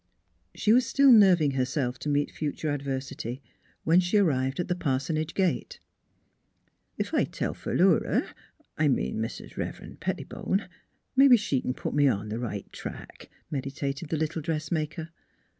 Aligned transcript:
She 0.55 0.73
was 0.73 0.87
still 0.87 1.11
nerving 1.11 1.51
herself 1.51 1.99
to 1.99 2.09
meet 2.09 2.31
future 2.31 2.71
adversity 2.73 3.43
when 3.83 3.99
she 3.99 4.17
arrived 4.17 4.59
at 4.59 4.67
the 4.67 4.73
parsonage 4.73 5.35
gate. 5.35 5.79
"Ef 6.99 7.13
I 7.13 7.23
tell 7.23 7.53
Philura 7.53 8.33
I 8.79 8.87
mean 8.87 9.21
Mis' 9.21 9.55
Rev'ren' 9.55 9.97
Pettibone 9.99 10.67
mebbe 11.15 11.37
she 11.37 11.61
c'n 11.61 11.75
put 11.75 11.93
me 11.93 12.07
on 12.07 12.31
th' 12.31 12.39
right 12.39 12.65
track," 12.73 13.29
meditated 13.51 14.09
the 14.09 14.17
little 14.17 14.41
dressmaker. 14.41 15.09